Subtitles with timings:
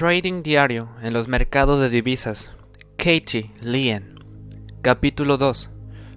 [0.00, 2.48] Trading diario en los mercados de divisas.
[2.96, 4.14] Katie Lien.
[4.80, 5.68] Capítulo 2.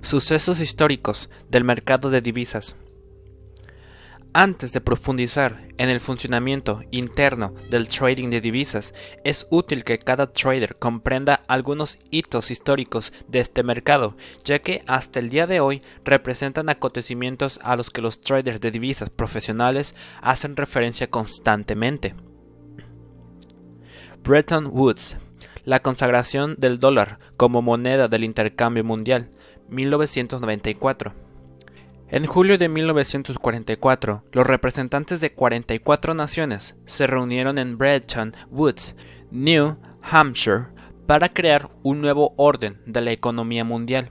[0.01, 2.77] Sucesos históricos del mercado de divisas.
[4.31, 8.93] Antes de profundizar en el funcionamiento interno del trading de divisas,
[9.25, 14.15] es útil que cada trader comprenda algunos hitos históricos de este mercado,
[14.45, 18.71] ya que hasta el día de hoy representan acontecimientos a los que los traders de
[18.71, 22.15] divisas profesionales hacen referencia constantemente.
[24.23, 25.17] Bretton Woods,
[25.65, 29.29] la consagración del dólar como moneda del intercambio mundial,
[29.67, 31.13] 1994.
[32.07, 38.95] En julio de 1944, los representantes de 44 naciones se reunieron en Bretton Woods,
[39.29, 40.67] New Hampshire,
[41.05, 44.09] para crear un nuevo orden de la economía mundial.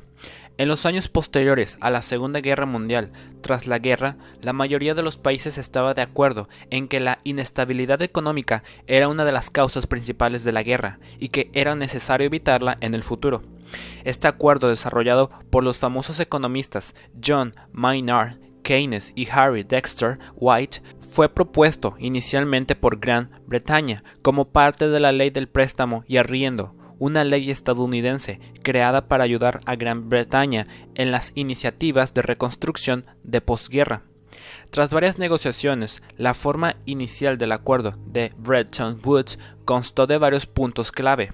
[0.63, 5.03] En los años posteriores a la Segunda Guerra Mundial, tras la guerra, la mayoría de
[5.03, 9.89] los países estaba de acuerdo en que la inestabilidad económica era una de las causas
[9.89, 13.43] principales de la guerra y que era necesario evitarla en el futuro.
[14.05, 21.29] Este acuerdo desarrollado por los famosos economistas John Maynard Keynes y Harry Dexter White fue
[21.29, 27.25] propuesto inicialmente por Gran Bretaña como parte de la ley del préstamo y arriendo, una
[27.25, 34.03] ley estadounidense creada para ayudar a Gran Bretaña en las iniciativas de reconstrucción de posguerra.
[34.71, 40.93] Tras varias negociaciones, la forma inicial del acuerdo de Bretton Woods constó de varios puntos
[40.93, 41.33] clave.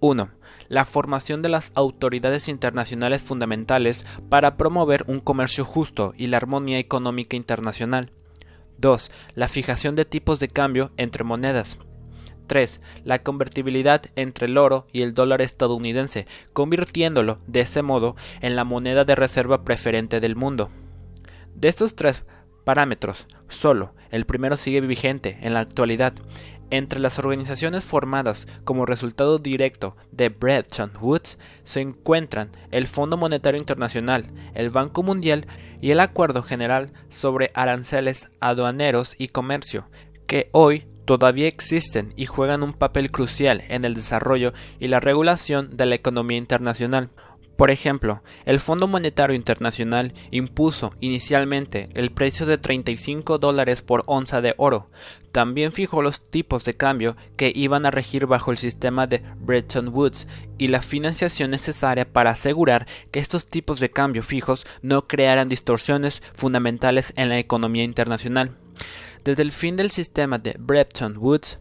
[0.00, 0.30] 1.
[0.68, 6.78] La formación de las autoridades internacionales fundamentales para promover un comercio justo y la armonía
[6.78, 8.12] económica internacional.
[8.78, 9.10] 2.
[9.34, 11.78] La fijación de tipos de cambio entre monedas.
[12.46, 12.80] 3.
[13.04, 18.64] La convertibilidad entre el oro y el dólar estadounidense, convirtiéndolo, de ese modo, en la
[18.64, 20.70] moneda de reserva preferente del mundo.
[21.54, 22.24] De estos tres
[22.64, 26.14] parámetros, solo el primero sigue vigente en la actualidad.
[26.70, 33.60] Entre las organizaciones formadas como resultado directo de Bretton Woods se encuentran el Fondo Monetario
[33.60, 35.46] Internacional, el Banco Mundial
[35.80, 39.88] y el Acuerdo General sobre Aranceles Aduaneros y Comercio,
[40.26, 45.76] que hoy todavía existen y juegan un papel crucial en el desarrollo y la regulación
[45.76, 47.10] de la economía internacional.
[47.56, 54.40] Por ejemplo, el Fondo Monetario Internacional impuso inicialmente el precio de 35 dólares por onza
[54.40, 54.88] de oro.
[55.30, 59.88] También fijó los tipos de cambio que iban a regir bajo el sistema de Bretton
[59.88, 60.26] Woods
[60.58, 66.22] y la financiación necesaria para asegurar que estos tipos de cambio fijos no crearan distorsiones
[66.34, 68.56] fundamentales en la economía internacional.
[69.24, 71.58] Desde el fin del sistema de Bretton Woods,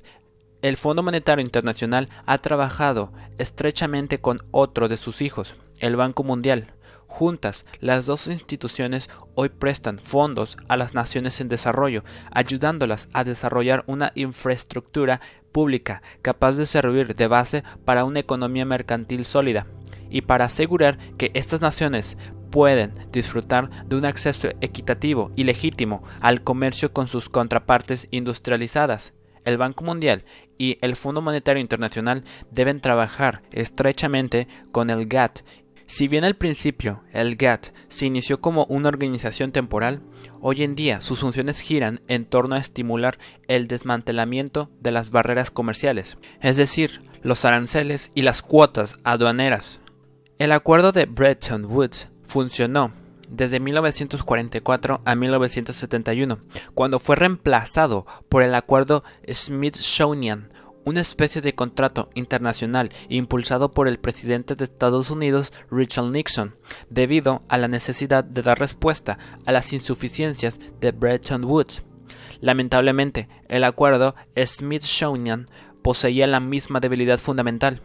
[0.61, 6.73] el Fondo Monetario Internacional ha trabajado estrechamente con otro de sus hijos, el Banco Mundial.
[7.07, 13.85] Juntas, las dos instituciones hoy prestan fondos a las naciones en desarrollo, ayudándolas a desarrollar
[13.87, 15.21] una infraestructura
[15.53, 19.67] pública capaz de servir de base para una economía mercantil sólida
[20.09, 22.17] y para asegurar que estas naciones
[22.53, 29.13] pueden disfrutar de un acceso equitativo y legítimo al comercio con sus contrapartes industrializadas.
[29.43, 30.23] El Banco Mundial
[30.59, 35.39] y el Fondo Monetario Internacional deben trabajar estrechamente con el GATT.
[35.87, 40.03] Si bien al principio el GATT se inició como una organización temporal,
[40.39, 45.49] hoy en día sus funciones giran en torno a estimular el desmantelamiento de las barreras
[45.49, 49.79] comerciales, es decir, los aranceles y las cuotas aduaneras.
[50.37, 52.91] El acuerdo de Bretton Woods funcionó
[53.29, 56.39] desde 1944 a 1971,
[56.73, 60.49] cuando fue reemplazado por el acuerdo Smithsonian,
[60.83, 66.55] una especie de contrato internacional impulsado por el presidente de Estados Unidos Richard Nixon,
[66.89, 71.83] debido a la necesidad de dar respuesta a las insuficiencias de Bretton Woods.
[72.41, 75.51] Lamentablemente, el acuerdo Smithsonian
[75.83, 77.83] poseía la misma debilidad fundamental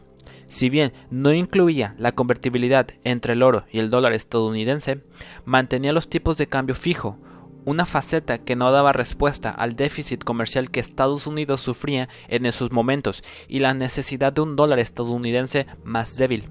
[0.49, 5.05] si bien no incluía la convertibilidad entre el oro y el dólar estadounidense,
[5.45, 7.19] mantenía los tipos de cambio fijo,
[7.65, 12.73] una faceta que no daba respuesta al déficit comercial que Estados Unidos sufría en esos
[12.73, 16.49] momentos y la necesidad de un dólar estadounidense más débil.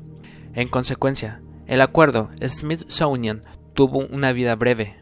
[0.53, 3.43] En consecuencia, el acuerdo Smithsonian
[3.73, 4.95] tuvo una vida breve,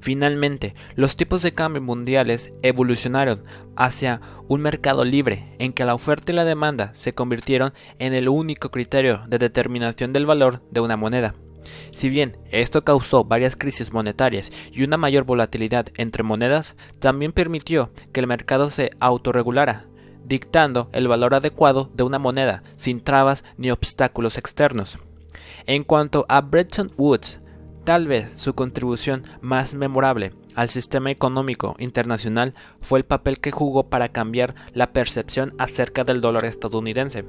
[0.00, 3.42] Finalmente, los tipos de cambio mundiales evolucionaron
[3.76, 8.28] hacia un mercado libre en que la oferta y la demanda se convirtieron en el
[8.28, 11.34] único criterio de determinación del valor de una moneda.
[11.92, 17.90] Si bien esto causó varias crisis monetarias y una mayor volatilidad entre monedas, también permitió
[18.12, 19.84] que el mercado se autorregulara,
[20.24, 24.98] dictando el valor adecuado de una moneda sin trabas ni obstáculos externos.
[25.66, 27.38] En cuanto a Bretton Woods,
[27.84, 33.88] Tal vez su contribución más memorable al sistema económico internacional fue el papel que jugó
[33.88, 37.24] para cambiar la percepción acerca del dólar estadounidense.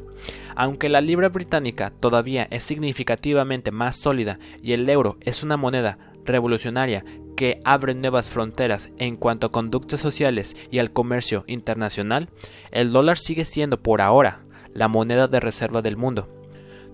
[0.55, 5.97] Aunque la libra británica todavía es significativamente más sólida y el euro es una moneda
[6.25, 7.05] revolucionaria
[7.35, 12.29] que abre nuevas fronteras en cuanto a conductas sociales y al comercio internacional,
[12.71, 14.43] el dólar sigue siendo por ahora
[14.73, 16.29] la moneda de reserva del mundo.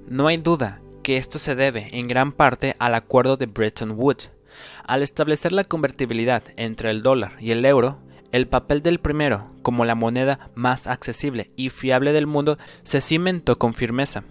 [0.07, 4.29] No hay duda que esto se debe en gran parte al acuerdo de Bretton Woods.
[4.83, 7.99] Al establecer la convertibilidad entre el dólar y el euro,
[8.33, 13.57] el papel del primero, como la moneda más accesible y fiable del mundo, se cimentó
[13.57, 14.25] con firmeza.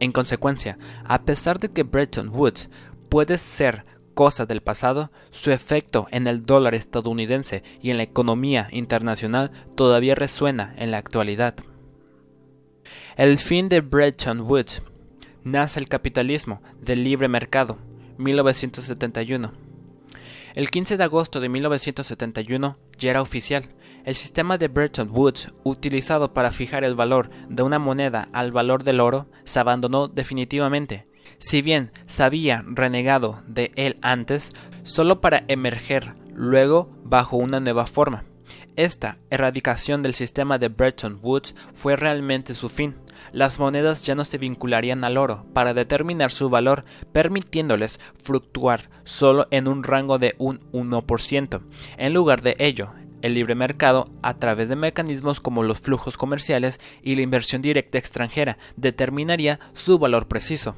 [0.00, 0.76] En consecuencia,
[1.06, 2.68] a pesar de que Bretton Woods
[3.08, 8.68] puede ser cosa del pasado, su efecto en el dólar estadounidense y en la economía
[8.70, 11.54] internacional todavía resuena en la actualidad.
[13.16, 14.82] El fin de Bretton Woods.
[15.44, 17.78] Nace el capitalismo del libre mercado,
[18.18, 19.52] 1971.
[20.54, 23.68] El 15 de agosto de 1971 ya era oficial.
[24.04, 28.84] El sistema de Bretton Woods, utilizado para fijar el valor de una moneda al valor
[28.84, 31.06] del oro, se abandonó definitivamente
[31.38, 34.52] si bien se había renegado de él antes,
[34.84, 38.24] solo para emerger luego bajo una nueva forma.
[38.76, 42.94] Esta erradicación del sistema de Bretton Woods fue realmente su fin.
[43.32, 49.48] Las monedas ya no se vincularían al oro para determinar su valor, permitiéndoles fluctuar solo
[49.50, 51.62] en un rango de un 1%.
[51.96, 52.92] En lugar de ello,
[53.22, 57.96] el libre mercado, a través de mecanismos como los flujos comerciales y la inversión directa
[57.96, 60.76] extranjera, determinaría su valor preciso.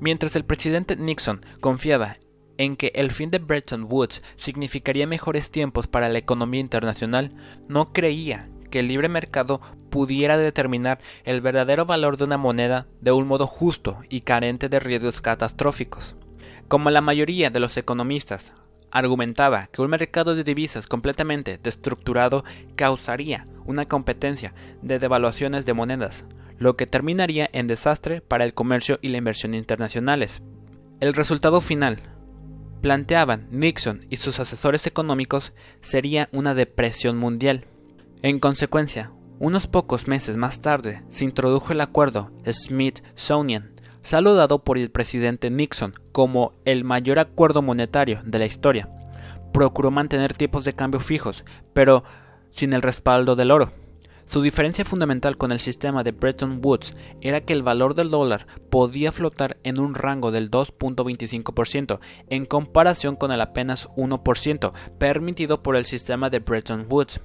[0.00, 2.16] Mientras el presidente Nixon confiaba
[2.56, 7.34] en que el fin de Bretton Woods significaría mejores tiempos para la economía internacional,
[7.68, 9.60] no creía que el libre mercado
[9.90, 14.80] pudiera determinar el verdadero valor de una moneda de un modo justo y carente de
[14.80, 16.16] riesgos catastróficos.
[16.66, 18.50] Como la mayoría de los economistas
[18.90, 26.24] argumentaba que un mercado de divisas completamente destructurado causaría una competencia de devaluaciones de monedas,
[26.58, 30.42] lo que terminaría en desastre para el comercio y la inversión internacionales.
[31.00, 32.02] El resultado final,
[32.80, 35.52] planteaban Nixon y sus asesores económicos,
[35.82, 37.66] sería una depresión mundial.
[38.24, 39.10] En consecuencia,
[39.40, 43.72] unos pocos meses más tarde se introdujo el acuerdo Smith-Sonian,
[44.04, 48.88] saludado por el presidente Nixon como el mayor acuerdo monetario de la historia.
[49.52, 51.42] Procuró mantener tipos de cambio fijos,
[51.72, 52.04] pero
[52.52, 53.72] sin el respaldo del oro.
[54.24, 58.46] Su diferencia fundamental con el sistema de Bretton Woods era que el valor del dólar
[58.70, 61.98] podía flotar en un rango del 2.25%
[62.28, 67.20] en comparación con el apenas 1% permitido por el sistema de Bretton Woods.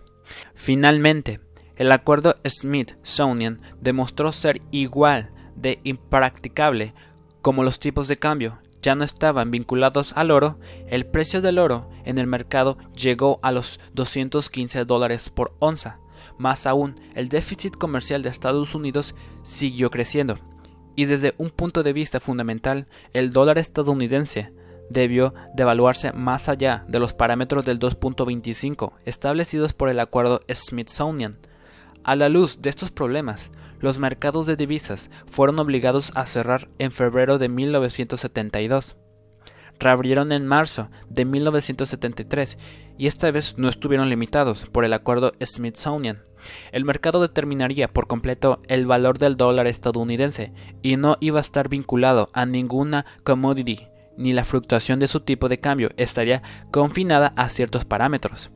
[0.56, 1.39] Finalmente,
[1.75, 6.94] el acuerdo Smith-Sonian demostró ser igual de impracticable
[7.41, 11.89] como los tipos de cambio ya no estaban vinculados al oro, el precio del oro
[12.06, 16.00] en el mercado llegó a los 215 dólares por onza,
[16.38, 20.39] más aún, el déficit comercial de Estados Unidos siguió creciendo,
[20.95, 24.53] y desde un punto de vista fundamental, el dólar estadounidense
[24.89, 31.38] debió devaluarse más allá de los parámetros del 2.25 establecidos por el acuerdo Smithsonian.
[32.04, 36.92] A la luz de estos problemas, los mercados de divisas fueron obligados a cerrar en
[36.92, 38.95] febrero de 1972
[39.80, 42.57] reabrieron en marzo de 1973
[42.98, 46.24] y esta vez no estuvieron limitados por el acuerdo Smithsonian.
[46.72, 51.67] El mercado determinaría por completo el valor del dólar estadounidense y no iba a estar
[51.70, 57.50] vinculado a ninguna commodity ni la fluctuación de su tipo de cambio estaría confinada a
[57.50, 58.51] ciertos parámetros.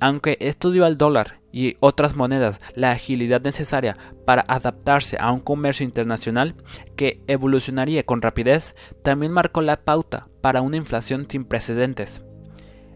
[0.00, 5.40] Aunque esto dio al dólar y otras monedas la agilidad necesaria para adaptarse a un
[5.40, 6.54] comercio internacional
[6.96, 12.22] que evolucionaría con rapidez, también marcó la pauta para una inflación sin precedentes.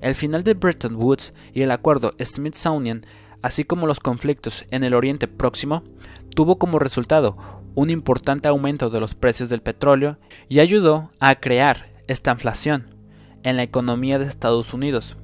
[0.00, 3.04] El final de Bretton Woods y el acuerdo Smithsonian,
[3.42, 5.82] así como los conflictos en el Oriente Próximo,
[6.34, 7.36] tuvo como resultado
[7.74, 10.18] un importante aumento de los precios del petróleo
[10.48, 12.94] y ayudó a crear esta inflación
[13.42, 15.16] en la economía de Estados Unidos.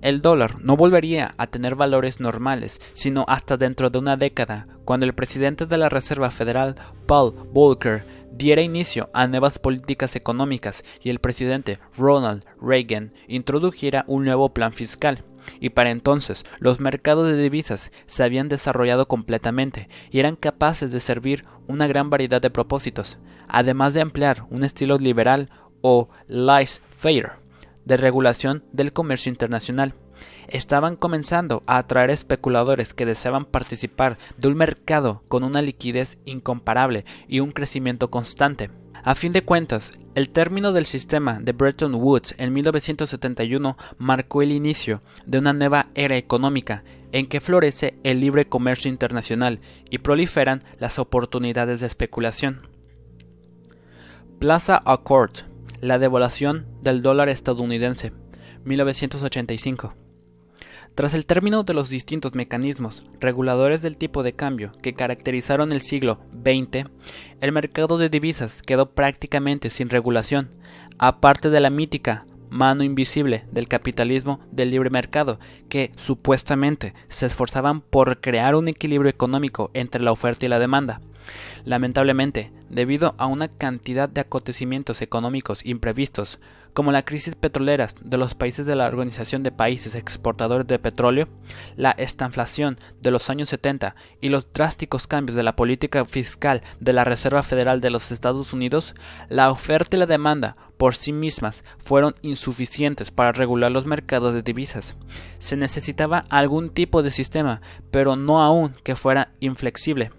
[0.00, 5.06] El dólar no volvería a tener valores normales, sino hasta dentro de una década, cuando
[5.06, 11.10] el presidente de la Reserva Federal, Paul Volcker, diera inicio a nuevas políticas económicas y
[11.10, 15.24] el presidente Ronald Reagan introdujera un nuevo plan fiscal.
[15.60, 21.00] Y para entonces los mercados de divisas se habían desarrollado completamente y eran capaces de
[21.00, 23.18] servir una gran variedad de propósitos,
[23.48, 25.48] además de emplear un estilo liberal
[25.80, 27.32] o laissez-faire
[27.84, 29.94] de regulación del comercio internacional.
[30.48, 37.04] estaban comenzando a atraer especuladores que deseaban participar de un mercado con una liquidez incomparable
[37.28, 38.70] y un crecimiento constante.
[39.04, 44.52] A fin de cuentas, el término del sistema de Bretton Woods en 1971 marcó el
[44.52, 46.82] inicio de una nueva era económica
[47.12, 52.66] en que florece el libre comercio internacional y proliferan las oportunidades de especulación.
[54.38, 55.47] Plaza Accord,
[55.80, 58.12] la devaluación del dólar estadounidense,
[58.64, 59.94] 1985.
[60.94, 65.80] Tras el término de los distintos mecanismos reguladores del tipo de cambio que caracterizaron el
[65.80, 66.90] siglo XX,
[67.40, 70.50] el mercado de divisas quedó prácticamente sin regulación,
[70.98, 77.80] aparte de la mítica mano invisible del capitalismo del libre mercado, que supuestamente se esforzaban
[77.80, 81.00] por crear un equilibrio económico entre la oferta y la demanda.
[81.64, 86.38] Lamentablemente, debido a una cantidad de acontecimientos económicos imprevistos,
[86.78, 91.26] como la crisis petrolera de los países de la Organización de Países Exportadores de Petróleo,
[91.76, 96.92] la estanflación de los años 70 y los drásticos cambios de la política fiscal de
[96.92, 98.94] la Reserva Federal de los Estados Unidos,
[99.28, 104.42] la oferta y la demanda por sí mismas fueron insuficientes para regular los mercados de
[104.42, 104.94] divisas.
[105.40, 107.60] Se necesitaba algún tipo de sistema,
[107.90, 110.12] pero no aún que fuera inflexible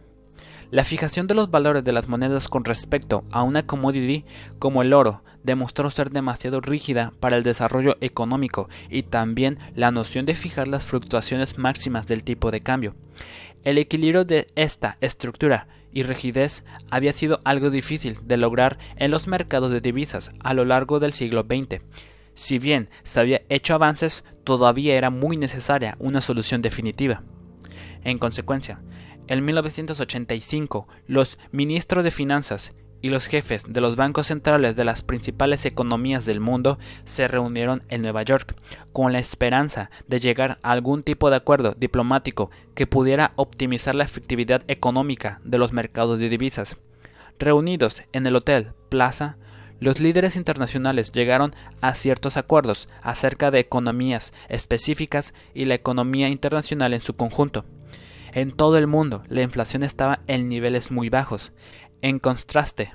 [0.71, 4.25] la fijación de los valores de las monedas con respecto a una commodity
[4.59, 10.25] como el oro demostró ser demasiado rígida para el desarrollo económico y también la noción
[10.25, 12.95] de fijar las fluctuaciones máximas del tipo de cambio.
[13.63, 19.27] El equilibrio de esta estructura y rigidez había sido algo difícil de lograr en los
[19.27, 21.81] mercados de divisas a lo largo del siglo XX.
[22.35, 27.23] Si bien se había hecho avances, todavía era muy necesaria una solución definitiva.
[28.03, 28.79] En consecuencia,
[29.29, 35.03] en 1985, los ministros de Finanzas y los jefes de los bancos centrales de las
[35.03, 38.55] principales economías del mundo se reunieron en Nueva York
[38.91, 44.03] con la esperanza de llegar a algún tipo de acuerdo diplomático que pudiera optimizar la
[44.03, 46.77] efectividad económica de los mercados de divisas.
[47.37, 49.37] Reunidos en el Hotel Plaza,
[49.79, 56.95] los líderes internacionales llegaron a ciertos acuerdos acerca de economías específicas y la economía internacional
[56.95, 57.63] en su conjunto.
[58.33, 61.51] En todo el mundo la inflación estaba en niveles muy bajos.
[62.01, 62.91] En contraste,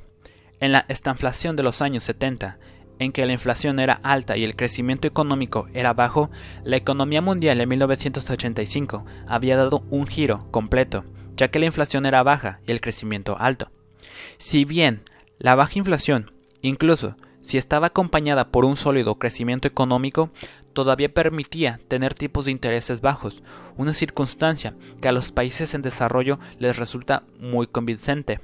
[0.60, 2.58] en la estanflación de los años 70,
[2.98, 6.30] en que la inflación era alta y el crecimiento económico era bajo,
[6.62, 11.04] la economía mundial en 1985 había dado un giro completo,
[11.36, 13.70] ya que la inflación era baja y el crecimiento alto.
[14.38, 15.02] Si bien
[15.38, 20.30] la baja inflación, incluso si estaba acompañada por un sólido crecimiento económico,
[20.74, 23.42] todavía permitía tener tipos de intereses bajos,
[23.76, 28.40] una circunstancia que a los países en desarrollo les resulta muy convincente.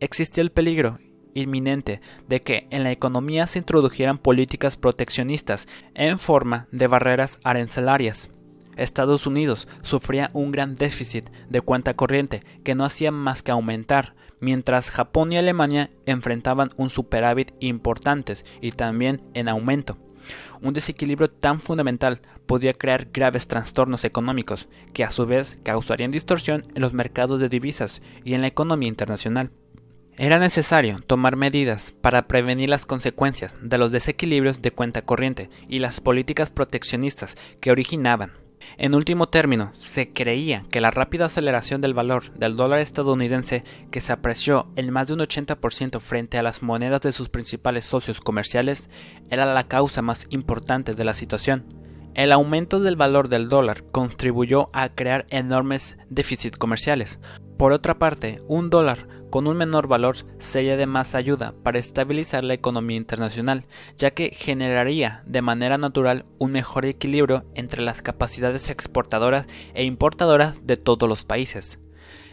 [0.00, 0.98] Existía el peligro
[1.34, 8.30] inminente de que en la economía se introdujeran políticas proteccionistas en forma de barreras arancelarias.
[8.76, 14.14] Estados Unidos sufría un gran déficit de cuenta corriente que no hacía más que aumentar,
[14.40, 19.98] mientras Japón y Alemania enfrentaban un superávit importantes y también en aumento.
[20.62, 26.64] Un desequilibrio tan fundamental podía crear graves trastornos económicos, que a su vez causarían distorsión
[26.74, 29.50] en los mercados de divisas y en la economía internacional.
[30.16, 35.78] Era necesario tomar medidas para prevenir las consecuencias de los desequilibrios de cuenta corriente y
[35.78, 38.32] las políticas proteccionistas que originaban
[38.76, 44.00] en último término, se creía que la rápida aceleración del valor del dólar estadounidense, que
[44.00, 48.20] se apreció en más de un 80% frente a las monedas de sus principales socios
[48.20, 48.88] comerciales,
[49.30, 51.64] era la causa más importante de la situación.
[52.14, 57.18] El aumento del valor del dólar contribuyó a crear enormes déficits comerciales.
[57.56, 62.44] Por otra parte, un dólar con un menor valor sería de más ayuda para estabilizar
[62.44, 63.64] la economía internacional,
[63.96, 70.66] ya que generaría de manera natural un mejor equilibrio entre las capacidades exportadoras e importadoras
[70.66, 71.78] de todos los países.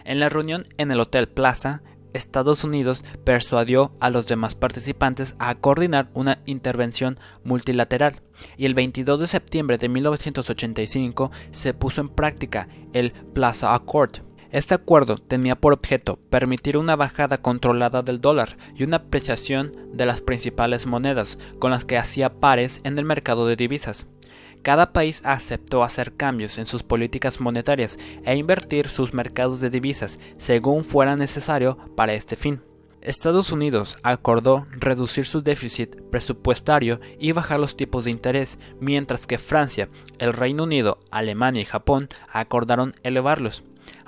[0.03, 1.81] En la reunión en el Hotel Plaza,
[2.15, 8.21] Estados Unidos persuadió a los demás participantes a coordinar una intervención multilateral
[8.57, 14.21] y el 22 de septiembre de 1985 se puso en práctica el Plaza Accord,
[14.55, 20.05] este acuerdo tenía por objeto permitir una bajada controlada del dólar y una apreciación de
[20.05, 24.05] las principales monedas con las que hacía pares en el mercado de divisas.
[24.61, 30.19] Cada país aceptó hacer cambios en sus políticas monetarias e invertir sus mercados de divisas
[30.37, 32.61] según fuera necesario para este fin.
[33.01, 39.37] Estados Unidos acordó reducir su déficit presupuestario y bajar los tipos de interés, mientras que
[39.37, 43.63] Francia, el Reino Unido, Alemania y Japón acordaron elevarlos.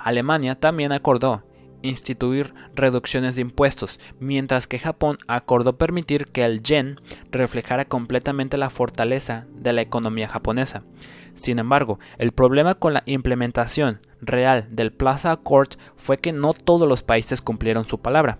[0.08, 1.44] Alemania también acordó
[1.82, 7.00] instituir reducciones de impuestos, mientras que Japón acordó permitir que el yen
[7.30, 10.82] reflejara completamente la fortaleza de la economía japonesa.
[11.34, 16.88] Sin embargo, el problema con la implementación real del Plaza Accord fue que no todos
[16.88, 18.38] los países cumplieron su palabra.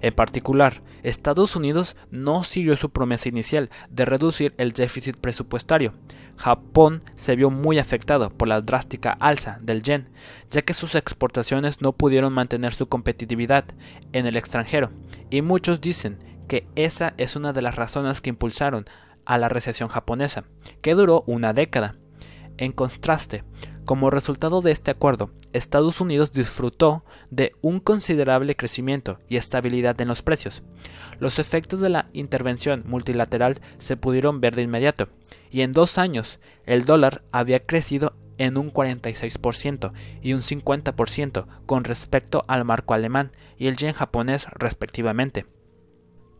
[0.00, 5.94] En particular, Estados Unidos no siguió su promesa inicial de reducir el déficit presupuestario.
[6.36, 10.08] Japón se vio muy afectado por la drástica alza del yen,
[10.50, 13.64] ya que sus exportaciones no pudieron mantener su competitividad
[14.12, 14.90] en el extranjero,
[15.30, 18.86] y muchos dicen que esa es una de las razones que impulsaron
[19.24, 20.44] a la recesión japonesa,
[20.80, 21.96] que duró una década.
[22.56, 23.44] En contraste,
[23.88, 30.08] como resultado de este acuerdo, Estados Unidos disfrutó de un considerable crecimiento y estabilidad en
[30.08, 30.62] los precios.
[31.20, 35.08] Los efectos de la intervención multilateral se pudieron ver de inmediato,
[35.50, 41.84] y en dos años el dólar había crecido en un 46% y un 50% con
[41.84, 45.46] respecto al marco alemán y el yen japonés respectivamente.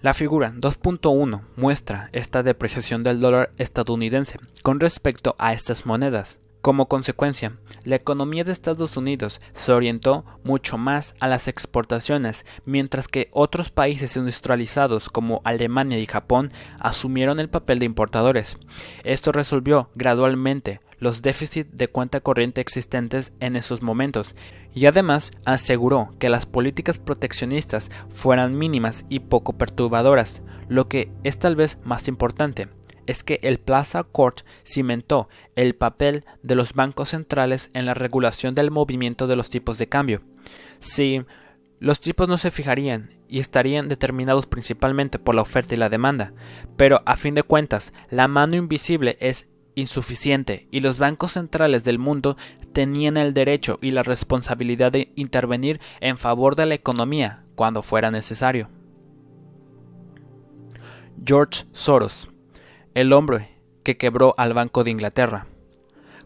[0.03, 6.37] La figura 2.1 muestra esta depreciación del dólar estadounidense con respecto a estas monedas.
[6.61, 13.07] Como consecuencia, la economía de Estados Unidos se orientó mucho más a las exportaciones, mientras
[13.07, 16.51] que otros países industrializados como Alemania y Japón
[16.81, 18.59] asumieron el papel de importadores.
[19.05, 24.35] Esto resolvió gradualmente los déficits de cuenta corriente existentes en esos momentos
[24.75, 31.39] y además aseguró que las políticas proteccionistas fueran mínimas y poco perturbadoras, lo que es
[31.39, 32.69] tal vez más importante
[33.09, 38.55] es que el Plaza Court cimentó el papel de los bancos centrales en la regulación
[38.55, 40.21] del movimiento de los tipos de cambio.
[40.79, 41.23] Si
[41.81, 46.35] los tipos no se fijarían y estarían determinados principalmente por la oferta y la demanda,
[46.77, 51.99] pero a fin de cuentas la mano invisible es insuficiente y los bancos centrales del
[51.99, 52.37] mundo
[52.75, 58.11] tenían el derecho y la responsabilidad de intervenir en favor de la economía cuando fuera
[58.11, 58.69] necesario.
[61.25, 62.29] George Soros
[62.99, 63.51] el hombre
[63.85, 65.47] que quebró al Banco de Inglaterra.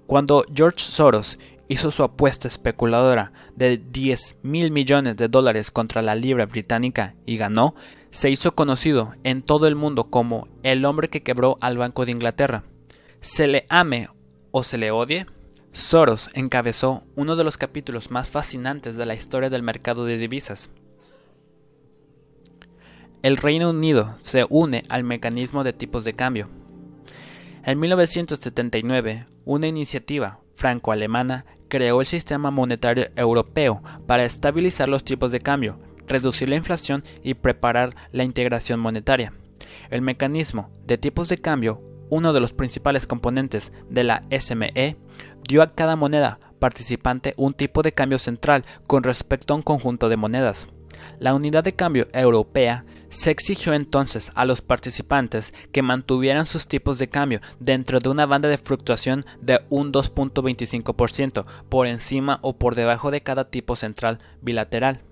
[0.06, 1.38] Cuando George Soros
[1.68, 7.36] hizo su apuesta especuladora de 10 mil millones de dólares contra la libra británica y
[7.36, 7.74] ganó,
[8.08, 12.12] se hizo conocido en todo el mundo como el hombre que quebró al Banco de
[12.12, 12.64] Inglaterra.
[13.20, 14.08] Se le ame
[14.50, 15.26] o se le odie,
[15.72, 20.70] Soros encabezó uno de los capítulos más fascinantes de la historia del mercado de divisas.
[23.22, 26.48] El Reino Unido se une al mecanismo de tipos de cambio,
[27.64, 35.40] en 1979, una iniciativa franco-alemana creó el sistema monetario europeo para estabilizar los tipos de
[35.40, 39.32] cambio, reducir la inflación y preparar la integración monetaria.
[39.90, 44.96] El mecanismo de tipos de cambio, uno de los principales componentes de la SME,
[45.48, 50.08] dio a cada moneda participante un tipo de cambio central con respecto a un conjunto
[50.08, 50.68] de monedas.
[51.18, 56.98] La unidad de cambio europea se exigió entonces a los participantes que mantuvieran sus tipos
[56.98, 62.74] de cambio dentro de una banda de fluctuación de un 2.25% por encima o por
[62.74, 65.02] debajo de cada tipo central bilateral.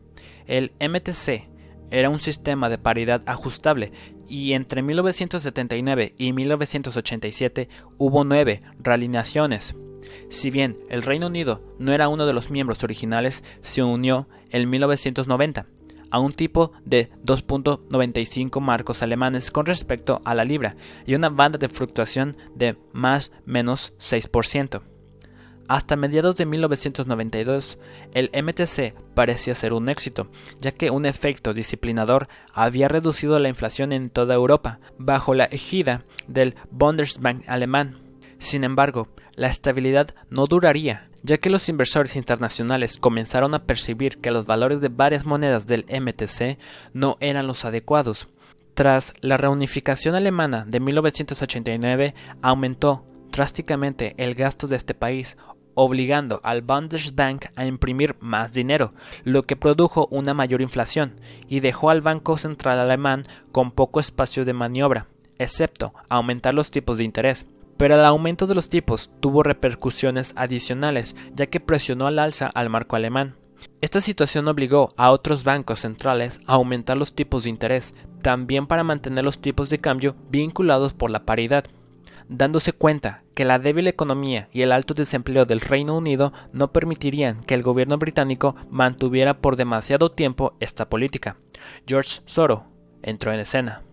[0.47, 1.49] El MTC
[1.91, 3.93] era un sistema de paridad ajustable
[4.29, 9.77] y entre 1979 y 1987 hubo nueve realineaciones.
[10.31, 14.71] Si bien el Reino Unido no era uno de los miembros originales, se unió en
[14.71, 15.67] 1990
[16.11, 21.59] a un tipo de 2.95 marcos alemanes con respecto a la libra y una banda
[21.59, 24.83] de fluctuación de más menos 6%.
[25.71, 27.79] Hasta mediados de 1992,
[28.13, 30.29] el MTC parecía ser un éxito,
[30.61, 36.05] ya que un efecto disciplinador había reducido la inflación en toda Europa, bajo la ejida
[36.27, 37.99] del Bundesbank alemán.
[38.39, 44.31] Sin embargo, la estabilidad no duraría, ya que los inversores internacionales comenzaron a percibir que
[44.31, 46.59] los valores de varias monedas del MTC
[46.93, 48.29] no eran los adecuados.
[48.75, 55.37] Tras la reunificación alemana de 1989, aumentó drásticamente el gasto de este país,
[55.75, 58.93] obligando al Bundesbank a imprimir más dinero,
[59.25, 64.45] lo que produjo una mayor inflación y dejó al Banco Central alemán con poco espacio
[64.45, 65.07] de maniobra,
[65.39, 67.47] excepto aumentar los tipos de interés
[67.81, 72.69] pero el aumento de los tipos tuvo repercusiones adicionales, ya que presionó al alza al
[72.69, 73.37] marco alemán.
[73.81, 78.85] Esta situación obligó a otros bancos centrales a aumentar los tipos de interés, también para
[78.85, 81.65] mantener los tipos de cambio vinculados por la paridad.
[82.29, 87.41] Dándose cuenta que la débil economía y el alto desempleo del Reino Unido no permitirían
[87.41, 91.39] que el gobierno británico mantuviera por demasiado tiempo esta política,
[91.87, 92.61] George Soros
[93.03, 93.85] entró en escena.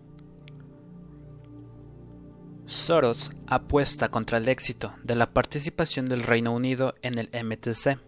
[2.68, 7.98] Soros apuesta contra el éxito de la participación del Reino Unido en el MTC.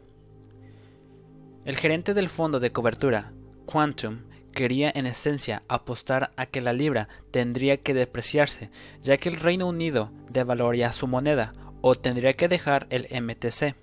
[1.65, 3.33] El gerente del fondo de cobertura,
[3.65, 4.19] Quantum,
[4.53, 8.71] quería en esencia apostar a que la libra tendría que depreciarse,
[9.03, 13.75] ya que el Reino Unido devaluaría su moneda, o tendría que dejar el MTC.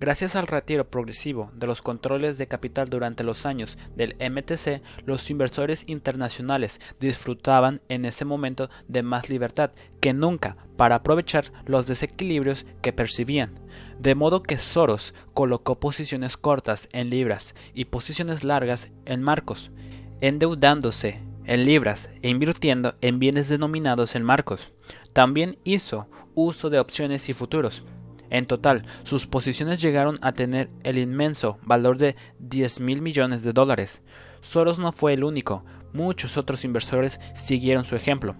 [0.00, 5.28] Gracias al retiro progresivo de los controles de capital durante los años del MTC, los
[5.28, 12.64] inversores internacionales disfrutaban en ese momento de más libertad que nunca para aprovechar los desequilibrios
[12.80, 13.58] que percibían.
[13.98, 19.72] De modo que Soros colocó posiciones cortas en libras y posiciones largas en marcos,
[20.20, 24.70] endeudándose en libras e invirtiendo en bienes denominados en marcos.
[25.12, 27.82] También hizo uso de opciones y futuros.
[28.30, 33.52] En total, sus posiciones llegaron a tener el inmenso valor de 10 mil millones de
[33.52, 34.02] dólares.
[34.40, 38.36] Soros no fue el único, muchos otros inversores siguieron su ejemplo.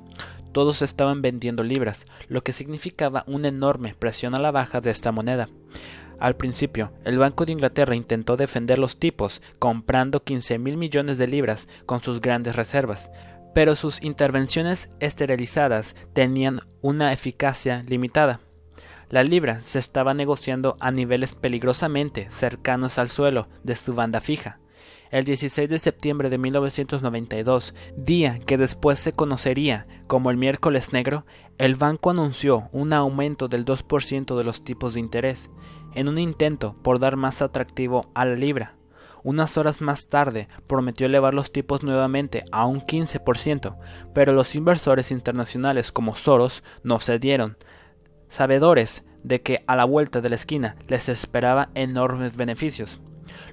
[0.53, 5.13] Todos estaban vendiendo libras, lo que significaba una enorme presión a la baja de esta
[5.13, 5.49] moneda.
[6.19, 11.29] Al principio, el Banco de Inglaterra intentó defender los tipos, comprando 15 mil millones de
[11.29, 13.11] libras con sus grandes reservas,
[13.55, 18.41] pero sus intervenciones esterilizadas tenían una eficacia limitada.
[19.11, 24.61] La libra se estaba negociando a niveles peligrosamente cercanos al suelo de su banda fija.
[25.11, 31.25] El 16 de septiembre de 1992, día que después se conocería como el miércoles negro,
[31.57, 35.49] el banco anunció un aumento del 2% de los tipos de interés,
[35.95, 38.75] en un intento por dar más atractivo a la libra.
[39.25, 43.79] Unas horas más tarde prometió elevar los tipos nuevamente a un 15%,
[44.13, 47.57] pero los inversores internacionales como Soros no cedieron,
[48.29, 53.01] sabedores de que a la vuelta de la esquina les esperaba enormes beneficios.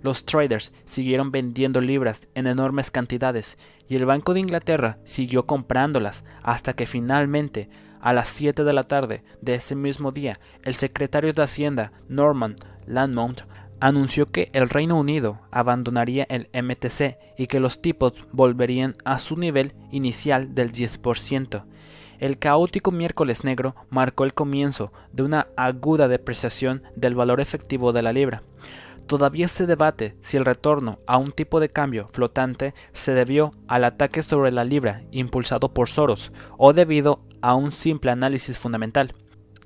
[0.02, 3.58] Los traders siguieron vendiendo libras en enormes cantidades
[3.88, 8.84] y el Banco de Inglaterra siguió comprándolas hasta que finalmente a las 7 de la
[8.84, 13.42] tarde de ese mismo día el secretario de Hacienda Norman Landmount
[13.80, 19.38] anunció que el Reino Unido abandonaría el MTC y que los tipos volverían a su
[19.38, 21.66] nivel inicial del 10%.
[22.26, 28.02] El caótico miércoles negro marcó el comienzo de una aguda depreciación del valor efectivo de
[28.02, 28.42] la libra.
[29.06, 33.84] Todavía se debate si el retorno a un tipo de cambio flotante se debió al
[33.84, 39.14] ataque sobre la libra impulsado por Soros o debido a un simple análisis fundamental.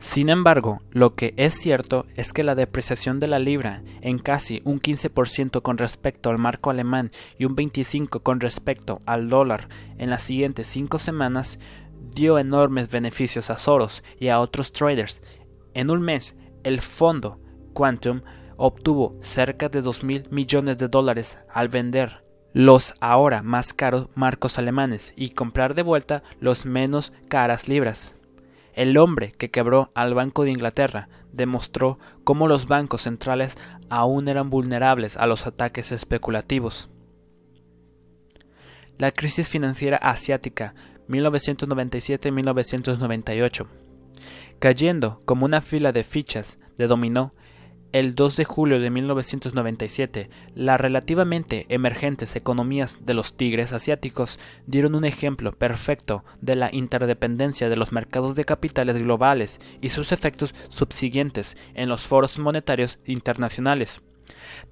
[0.01, 4.61] Sin embargo, lo que es cierto es que la depreciación de la libra en casi
[4.63, 9.67] un 15% con respecto al marco alemán y un 25% con respecto al dólar
[9.97, 11.59] en las siguientes cinco semanas
[12.13, 15.21] dio enormes beneficios a Soros y a otros traders.
[15.73, 17.39] En un mes, el fondo
[17.73, 18.21] Quantum
[18.57, 24.57] obtuvo cerca de 2 mil millones de dólares al vender los ahora más caros marcos
[24.57, 28.15] alemanes y comprar de vuelta los menos caras libras.
[28.73, 33.57] El hombre que quebró al Banco de Inglaterra demostró cómo los bancos centrales
[33.89, 36.89] aún eran vulnerables a los ataques especulativos.
[38.97, 40.73] La crisis financiera asiática
[41.09, 43.67] 1997-1998.
[44.59, 47.33] Cayendo como una fila de fichas de dominó,
[47.91, 54.93] el 2 de julio de 1997, las relativamente emergentes economías de los tigres asiáticos dieron
[54.93, 60.53] un ejemplo perfecto de la interdependencia de los mercados de capitales globales y sus efectos
[60.69, 64.03] subsiguientes en los foros monetarios internacionales.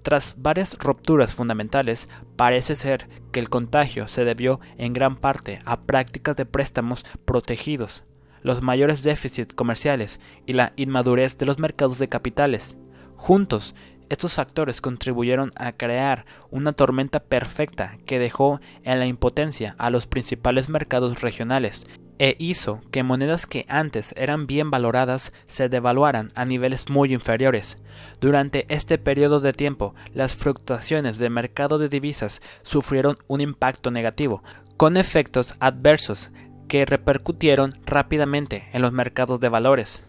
[0.01, 5.81] Tras varias rupturas fundamentales, parece ser que el contagio se debió en gran parte a
[5.81, 8.03] prácticas de préstamos protegidos,
[8.41, 12.75] los mayores déficits comerciales y la inmadurez de los mercados de capitales.
[13.15, 13.75] Juntos,
[14.09, 20.07] estos factores contribuyeron a crear una tormenta perfecta que dejó en la impotencia a los
[20.07, 21.85] principales mercados regionales
[22.19, 27.77] e hizo que monedas que antes eran bien valoradas se devaluaran a niveles muy inferiores.
[28.19, 34.43] Durante este periodo de tiempo, las fluctuaciones del mercado de divisas sufrieron un impacto negativo,
[34.77, 36.29] con efectos adversos
[36.67, 40.03] que repercutieron rápidamente en los mercados de valores.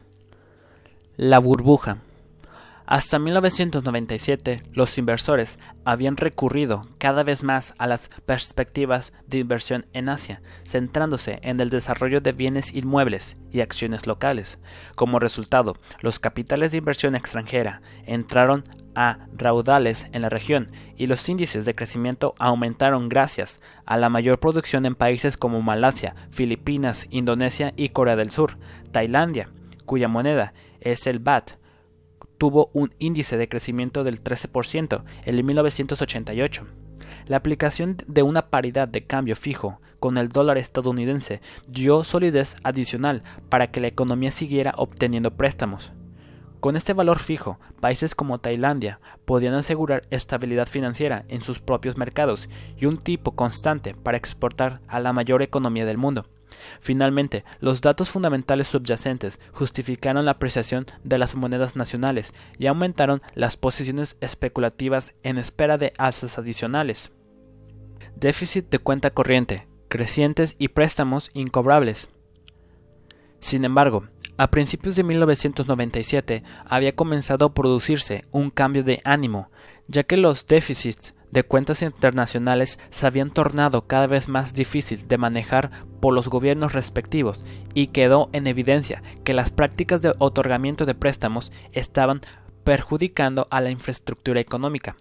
[1.16, 1.98] La burbuja
[2.90, 10.08] hasta 1997, los inversores habían recurrido cada vez más a las perspectivas de inversión en
[10.08, 14.58] Asia, centrándose en el desarrollo de bienes inmuebles y acciones locales.
[14.94, 21.28] Como resultado, los capitales de inversión extranjera entraron a raudales en la región y los
[21.28, 27.74] índices de crecimiento aumentaron gracias a la mayor producción en países como Malasia, Filipinas, Indonesia
[27.76, 28.56] y Corea del Sur.
[28.92, 29.50] Tailandia,
[29.84, 31.58] cuya moneda es el BAT,
[32.38, 36.66] tuvo un índice de crecimiento del 13% en 1988.
[37.26, 43.22] La aplicación de una paridad de cambio fijo con el dólar estadounidense dio solidez adicional
[43.48, 45.92] para que la economía siguiera obteniendo préstamos.
[46.60, 52.48] Con este valor fijo, países como Tailandia podían asegurar estabilidad financiera en sus propios mercados
[52.76, 56.26] y un tipo constante para exportar a la mayor economía del mundo.
[56.80, 63.56] Finalmente, los datos fundamentales subyacentes justificaron la apreciación de las monedas nacionales y aumentaron las
[63.56, 67.10] posiciones especulativas en espera de alzas adicionales.
[68.16, 72.08] Déficit de cuenta corriente, crecientes y préstamos incobrables.
[73.40, 79.50] Sin embargo, a principios de 1997 había comenzado a producirse un cambio de ánimo,
[79.88, 85.18] ya que los déficits de cuentas internacionales se habían tornado cada vez más difícil de
[85.18, 90.94] manejar por los gobiernos respectivos y quedó en evidencia que las prácticas de otorgamiento de
[90.94, 92.22] préstamos estaban
[92.64, 94.96] perjudicando a la infraestructura económica.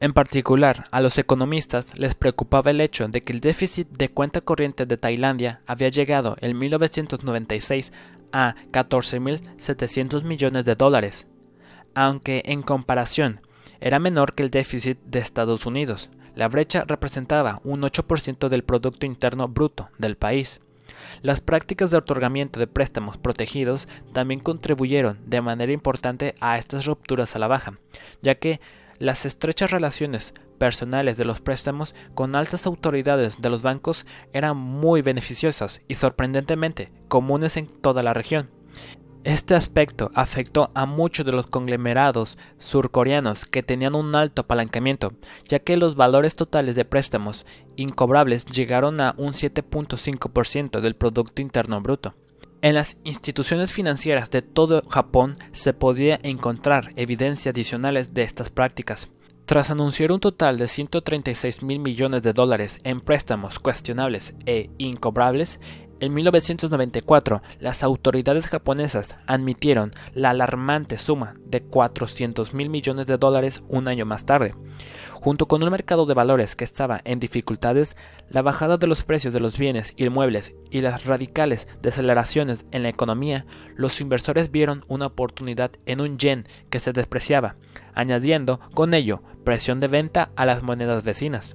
[0.00, 4.40] En particular, a los economistas les preocupaba el hecho de que el déficit de cuenta
[4.40, 7.92] corriente de Tailandia había llegado en 1996
[8.32, 11.26] a 14.700 millones de dólares,
[11.94, 13.42] aunque en comparación
[13.82, 16.08] era menor que el déficit de Estados Unidos.
[16.34, 20.60] La brecha representaba un 8% del Producto Interno Bruto del país.
[21.20, 27.34] Las prácticas de otorgamiento de préstamos protegidos también contribuyeron de manera importante a estas rupturas
[27.34, 27.78] a la baja,
[28.22, 28.60] ya que
[28.98, 35.02] las estrechas relaciones personales de los préstamos con altas autoridades de los bancos eran muy
[35.02, 38.48] beneficiosas y sorprendentemente comunes en toda la región.
[39.24, 45.12] Este aspecto afectó a muchos de los conglomerados surcoreanos que tenían un alto apalancamiento,
[45.46, 51.80] ya que los valores totales de préstamos incobrables llegaron a un 7.5% del Producto Interno
[51.80, 52.14] Bruto.
[52.62, 59.08] En las instituciones financieras de todo Japón se podía encontrar evidencia adicionales de estas prácticas.
[59.44, 65.60] Tras anunciar un total de 136 mil millones de dólares en préstamos cuestionables e incobrables,
[66.02, 73.62] en 1994, las autoridades japonesas admitieron la alarmante suma de 400 mil millones de dólares
[73.68, 74.52] un año más tarde.
[75.12, 77.94] Junto con un mercado de valores que estaba en dificultades,
[78.28, 82.88] la bajada de los precios de los bienes inmuebles y las radicales deceleraciones en la
[82.88, 87.54] economía, los inversores vieron una oportunidad en un yen que se despreciaba,
[87.94, 91.54] añadiendo con ello presión de venta a las monedas vecinas.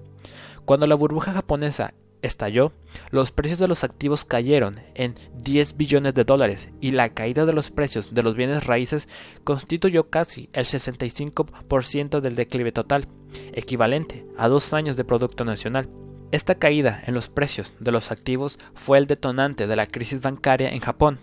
[0.64, 2.74] Cuando la burbuja japonesa estalló,
[3.12, 7.54] los precios de los activos cayeron en 10 billones de dólares y la caída de
[7.54, 9.08] los precios de los bienes raíces
[9.44, 13.08] constituyó casi el 65% del declive total,
[13.54, 15.90] equivalente a dos años de Producto Nacional.
[16.32, 20.70] Esta caída en los precios de los activos fue el detonante de la crisis bancaria
[20.70, 21.20] en Japón,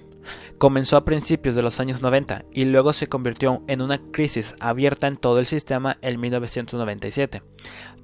[0.58, 5.06] Comenzó a principios de los años 90 y luego se convirtió en una crisis abierta
[5.06, 7.42] en todo el sistema en 1997.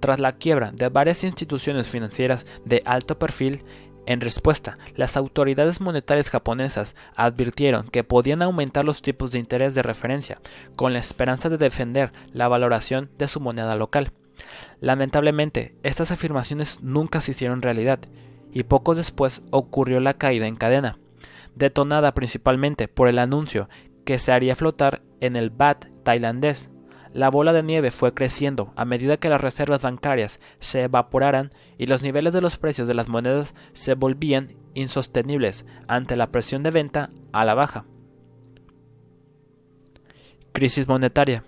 [0.01, 3.65] Tras la quiebra de varias instituciones financieras de alto perfil,
[4.07, 9.83] en respuesta, las autoridades monetarias japonesas advirtieron que podían aumentar los tipos de interés de
[9.83, 10.41] referencia,
[10.75, 14.13] con la esperanza de defender la valoración de su moneda local.
[14.81, 18.01] Lamentablemente, estas afirmaciones nunca se hicieron realidad,
[18.53, 20.99] y poco después ocurrió la caída en cadena
[21.61, 23.69] detonada principalmente por el anuncio
[24.05, 26.71] que se haría flotar en el BAT tailandés.
[27.13, 31.87] La bola de nieve fue creciendo a medida que las reservas bancarias se evaporaran y
[31.87, 36.71] los niveles de los precios de las monedas se volvían insostenibles ante la presión de
[36.71, 37.85] venta a la baja.
[40.53, 41.45] Crisis monetaria.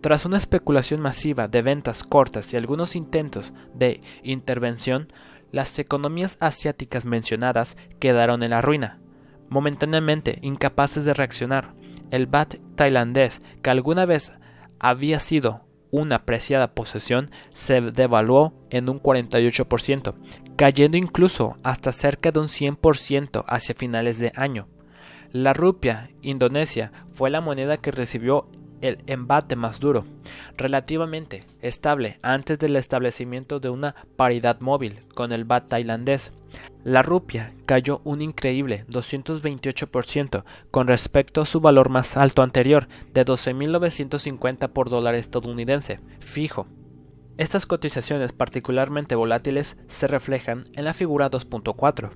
[0.00, 5.12] Tras una especulación masiva de ventas cortas y algunos intentos de intervención,
[5.52, 9.00] las economías asiáticas mencionadas quedaron en la ruina
[9.48, 11.74] momentáneamente incapaces de reaccionar.
[12.10, 14.32] El bat tailandés, que alguna vez
[14.78, 20.14] había sido una preciada posesión, se devaluó en un 48%,
[20.56, 24.68] cayendo incluso hasta cerca de un 100% hacia finales de año.
[25.32, 28.48] La rupia indonesia fue la moneda que recibió
[28.80, 30.04] el embate más duro,
[30.56, 36.32] relativamente estable antes del establecimiento de una paridad móvil con el bat tailandés.
[36.84, 43.24] La rupia cayó un increíble 228% con respecto a su valor más alto anterior de
[43.24, 46.66] 12.950 por dólar estadounidense, fijo.
[47.38, 52.12] Estas cotizaciones particularmente volátiles se reflejan en la figura 2.4.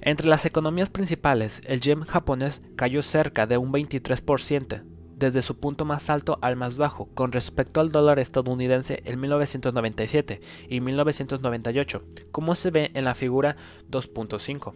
[0.00, 4.84] Entre las economías principales, el yen japonés cayó cerca de un 23%,
[5.16, 10.40] desde su punto más alto al más bajo con respecto al dólar estadounidense en 1997
[10.68, 13.56] y 1998, como se ve en la figura
[13.90, 14.74] 2.5.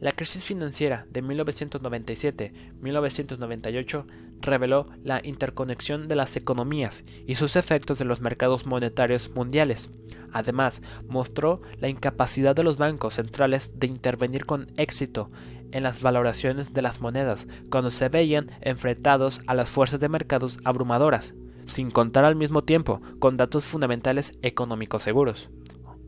[0.00, 4.04] La crisis financiera de 1997-1998
[4.40, 9.90] reveló la interconexión de las economías y sus efectos en los mercados monetarios mundiales.
[10.32, 15.32] Además, mostró la incapacidad de los bancos centrales de intervenir con éxito
[15.72, 20.58] en las valoraciones de las monedas cuando se veían enfrentados a las fuerzas de mercados
[20.64, 21.34] abrumadoras,
[21.66, 25.48] sin contar al mismo tiempo con datos fundamentales económicos seguros.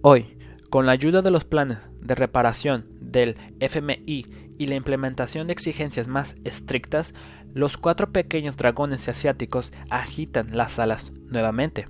[0.02, 0.36] Hoy,
[0.70, 4.24] Con la ayuda de los planes de reparación del FMI
[4.56, 7.12] y la implementación de exigencias más estrictas,
[7.54, 11.88] los cuatro pequeños dragones asiáticos agitan las alas nuevamente,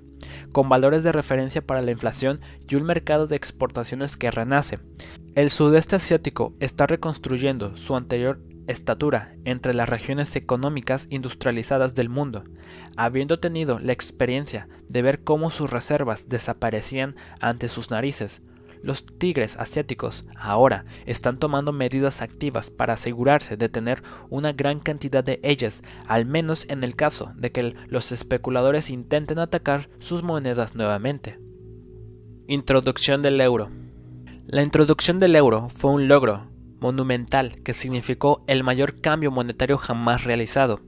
[0.51, 4.79] con valores de referencia para la inflación y un mercado de exportaciones que renace.
[5.33, 12.43] El sudeste asiático está reconstruyendo su anterior estatura entre las regiones económicas industrializadas del mundo,
[12.97, 18.41] habiendo tenido la experiencia de ver cómo sus reservas desaparecían ante sus narices,
[18.83, 25.23] los tigres asiáticos ahora están tomando medidas activas para asegurarse de tener una gran cantidad
[25.23, 30.75] de ellas, al menos en el caso de que los especuladores intenten atacar sus monedas
[30.75, 31.39] nuevamente.
[32.47, 33.69] Introducción del euro.
[34.47, 36.47] La introducción del euro fue un logro
[36.79, 40.81] monumental que significó el mayor cambio monetario jamás realizado.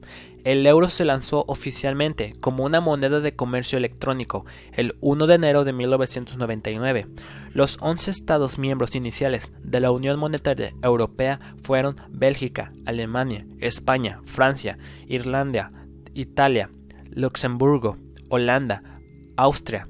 [0.44, 5.64] El euro se lanzó oficialmente como una moneda de comercio electrónico el 1 de enero
[5.64, 7.08] de 1999.
[7.54, 14.78] Los 11 Estados miembros iniciales de la Unión Monetaria Europea fueron Bélgica, Alemania, España, Francia,
[15.08, 15.72] Irlanda,
[16.14, 16.70] Italia,
[17.12, 17.98] Luxemburgo,
[18.30, 19.00] Holanda,
[19.38, 19.88] Austria,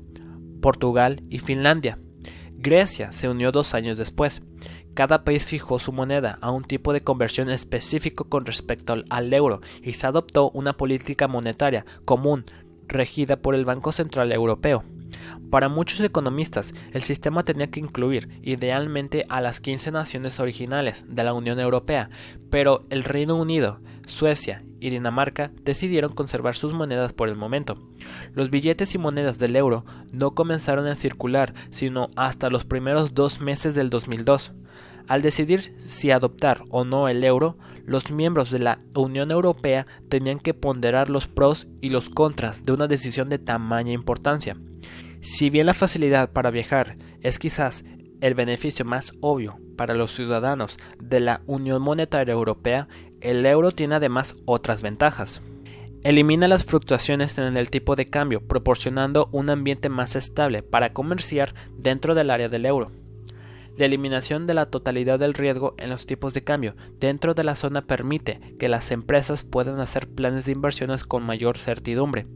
[0.61, 1.97] Portugal y Finlandia.
[2.63, 4.41] Grecia se unió dos años después.
[4.93, 9.59] Cada país fijó su moneda a un tipo de conversión específico con respecto al euro
[9.81, 12.45] y se adoptó una política monetaria común
[12.87, 14.85] regida por el Banco Central Europeo.
[15.51, 21.23] Para muchos economistas, el sistema tenía que incluir idealmente a las 15 naciones originales de
[21.25, 22.09] la Unión Europea,
[22.49, 27.77] pero el Reino Unido, Suecia y Dinamarca decidieron conservar sus monedas por el momento.
[28.33, 33.39] Los billetes y monedas del euro no comenzaron a circular sino hasta los primeros dos
[33.39, 34.51] meses del 2002.
[35.07, 40.39] Al decidir si adoptar o no el euro, los miembros de la Unión Europea tenían
[40.39, 44.57] que ponderar los pros y los contras de una decisión de tamaña importancia.
[45.21, 47.85] Si bien la facilidad para viajar es quizás
[48.19, 52.87] el beneficio más obvio para los ciudadanos de la Unión Monetaria Europea,
[53.23, 55.41] el euro tiene además otras ventajas.
[56.03, 61.55] Elimina las fluctuaciones en el tipo de cambio, proporcionando un ambiente más estable para comerciar
[61.77, 62.91] dentro del área del euro.
[63.77, 67.55] La eliminación de la totalidad del riesgo en los tipos de cambio dentro de la
[67.55, 72.27] zona permite que las empresas puedan hacer planes de inversiones con mayor certidumbre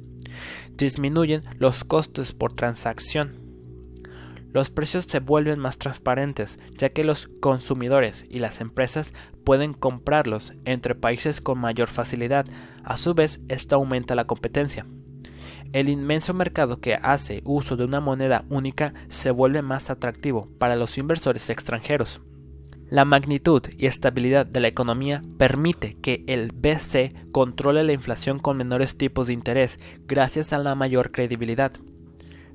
[0.75, 3.46] disminuyen los costes por transacción.
[4.53, 10.53] Los precios se vuelven más transparentes, ya que los consumidores y las empresas pueden comprarlos
[10.65, 12.45] entre países con mayor facilidad.
[12.83, 14.85] A su vez, esto aumenta la competencia.
[15.73, 20.77] El inmenso mercado que hace uso de una moneda única se vuelve más atractivo para
[20.77, 22.21] los inversores extranjeros.
[22.89, 28.55] La magnitud y estabilidad de la economía permite que el BC controle la inflación con
[28.55, 31.73] menores tipos de interés gracias a la mayor credibilidad.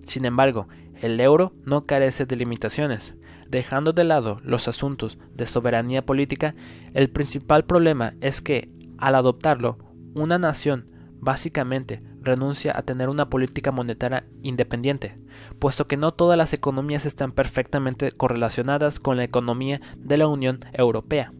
[0.06, 0.68] Sin embargo,
[1.02, 3.14] el euro no carece de limitaciones.
[3.50, 6.54] Dejando de lado los asuntos de soberanía política,
[6.94, 9.78] el principal problema es que, al adoptarlo,
[10.14, 10.88] una nación
[11.20, 15.18] básicamente renuncia a tener una política monetaria independiente,
[15.58, 20.60] puesto que no todas las economías están perfectamente correlacionadas con la economía de la Unión
[20.72, 21.32] Europea.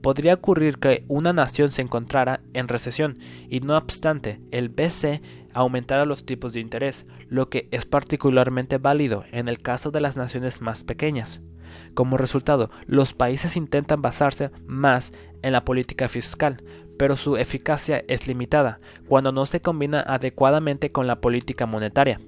[0.00, 5.22] Podría ocurrir que una nación se encontrara en recesión y no obstante el BC
[5.54, 10.16] aumentara los tipos de interés, lo que es particularmente válido en el caso de las
[10.16, 11.40] naciones más pequeñas.
[11.94, 15.12] Como resultado, los países intentan basarse más
[15.42, 16.62] en la política fiscal,
[16.98, 22.20] pero su eficacia es limitada cuando no se combina adecuadamente con la política monetaria.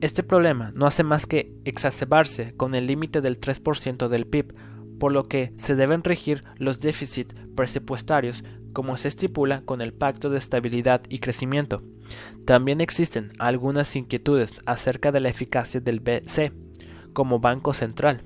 [0.00, 4.54] Este problema no hace más que exacerbarse con el límite del 3% del PIB,
[4.98, 10.28] por lo que se deben regir los déficits presupuestarios como se estipula con el Pacto
[10.28, 11.82] de Estabilidad y Crecimiento.
[12.44, 16.52] También existen algunas inquietudes acerca de la eficacia del BC
[17.12, 18.22] como Banco Central.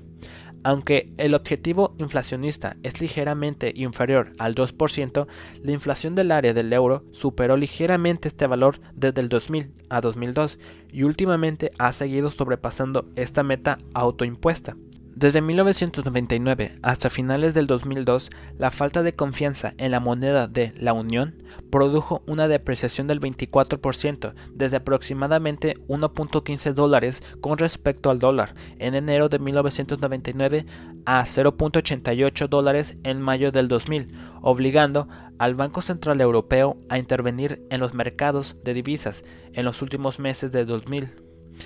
[0.63, 5.27] Aunque el objetivo inflacionista es ligeramente inferior al 2%,
[5.63, 10.59] la inflación del área del euro superó ligeramente este valor desde el 2000 a 2002
[10.91, 14.75] y últimamente ha seguido sobrepasando esta meta autoimpuesta.
[15.13, 20.93] Desde 1999 hasta finales del 2002, la falta de confianza en la moneda de la
[20.93, 21.35] Unión
[21.69, 29.27] produjo una depreciación del 24%, desde aproximadamente 1.15 dólares con respecto al dólar en enero
[29.27, 30.65] de 1999
[31.05, 37.81] a 0.88 dólares en mayo del 2000, obligando al Banco Central Europeo a intervenir en
[37.81, 41.09] los mercados de divisas en los últimos meses de 2000.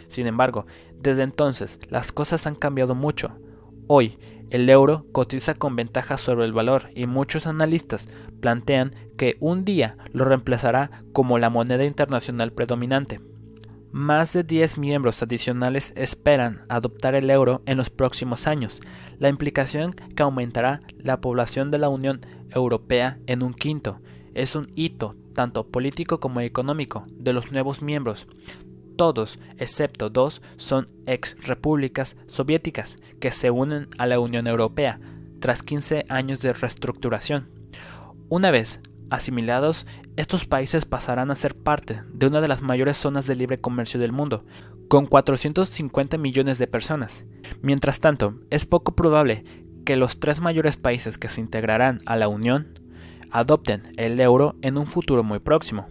[0.07, 0.65] Sin embargo,
[0.99, 3.31] desde entonces las cosas han cambiado mucho.
[3.87, 4.17] Hoy,
[4.49, 8.07] el euro cotiza con ventaja sobre el valor y muchos analistas
[8.39, 13.19] plantean que un día lo reemplazará como la moneda internacional predominante.
[13.91, 18.81] Más de 10 miembros adicionales esperan adoptar el euro en los próximos años,
[19.19, 24.01] la implicación que aumentará la población de la Unión Europea en un quinto.
[24.33, 28.27] Es un hito tanto político como económico de los nuevos miembros.
[28.95, 34.99] Todos, excepto dos, son ex repúblicas soviéticas que se unen a la Unión Europea
[35.39, 37.49] tras 15 años de reestructuración.
[38.29, 38.79] Una vez
[39.09, 39.85] asimilados,
[40.15, 43.99] estos países pasarán a ser parte de una de las mayores zonas de libre comercio
[43.99, 44.45] del mundo,
[44.87, 47.25] con 450 millones de personas.
[47.61, 49.43] Mientras tanto, es poco probable
[49.85, 52.73] que los tres mayores países que se integrarán a la Unión
[53.29, 55.87] adopten el euro en un futuro muy próximo.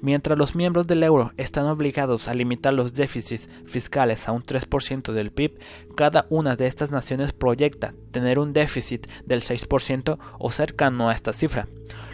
[0.00, 5.12] Mientras los miembros del euro están obligados a limitar los déficits fiscales a un 3%
[5.12, 5.58] del PIB,
[5.96, 11.32] cada una de estas naciones proyecta tener un déficit del 6% o cercano a esta
[11.32, 11.68] cifra.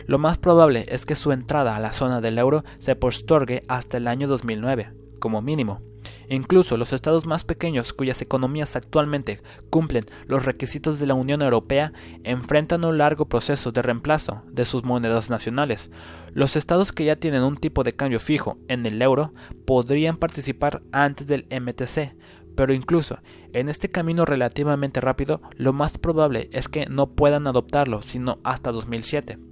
[0.07, 3.97] Lo más probable es que su entrada a la zona del euro se postergue hasta
[3.97, 5.90] el año 2009, como mínimo.
[6.33, 11.93] Incluso los estados más pequeños cuyas economías actualmente cumplen los requisitos de la Unión Europea
[12.23, 15.91] enfrentan un largo proceso de reemplazo de sus monedas nacionales.
[16.33, 19.35] Los estados que ya tienen un tipo de cambio fijo en el euro
[19.67, 22.15] podrían participar antes del MTC,
[22.55, 23.19] pero incluso
[23.53, 28.71] en este camino relativamente rápido, lo más probable es que no puedan adoptarlo sino hasta
[28.71, 29.50] 2007.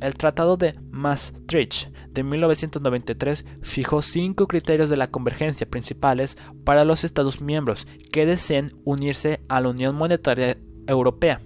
[0.00, 7.04] El Tratado de Maastricht de 1993 fijó cinco criterios de la convergencia principales para los
[7.04, 11.40] Estados miembros que deseen unirse a la Unión Monetaria Europea.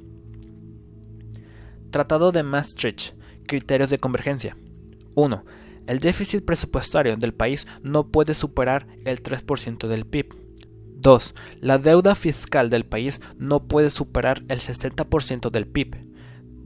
[1.91, 3.15] Tratado de Maastricht.
[3.47, 4.57] Criterios de convergencia.
[5.15, 5.45] 1.
[5.87, 10.35] El déficit presupuestario del país no puede superar el 3% del PIB.
[11.03, 11.35] 2.
[11.61, 16.12] La deuda fiscal del país no puede superar el 60% del PIB.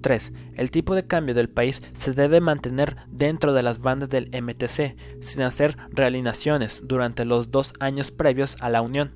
[0.06, 0.32] 3.
[0.54, 4.94] El tipo de cambio del país se debe mantener dentro de las bandas del MTC,
[5.20, 9.14] sin hacer realineaciones durante los dos años previos a la unión.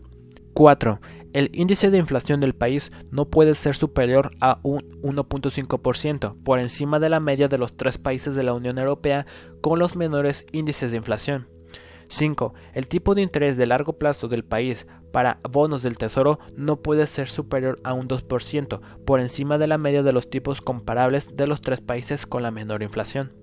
[0.53, 1.01] 4.
[1.33, 6.99] El índice de inflación del país no puede ser superior a un 1.5%, por encima
[6.99, 9.27] de la media de los tres países de la Unión Europea
[9.61, 11.47] con los menores índices de inflación.
[12.11, 12.55] 5.
[12.75, 17.07] El tipo de interés de largo plazo del país para bonos del Tesoro no puede
[17.07, 21.47] ser superior a un 2%, por encima de la media de los tipos comparables de
[21.47, 23.40] los tres países con la menor inflación.